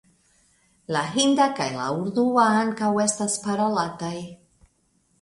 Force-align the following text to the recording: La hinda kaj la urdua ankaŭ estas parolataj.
La 0.95 1.03
hinda 1.17 1.47
kaj 1.59 1.69
la 1.77 1.87
urdua 1.99 2.49
ankaŭ 2.65 2.93
estas 3.07 3.39
parolataj. 3.49 4.15